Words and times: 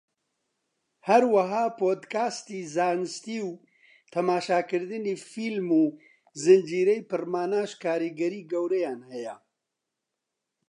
هەروەها 1.09 1.63
پۆدکاستی 1.79 2.61
زانستی 2.75 3.37
و 3.47 3.51
تەماشاکردنی 4.13 5.15
فیلم 5.31 5.67
و 5.79 5.83
زنجیرەی 6.43 7.07
پڕماناش 7.11 7.71
کاریگەری 7.83 8.47
گەورەیان 8.51 8.99
هەیە 9.11 9.35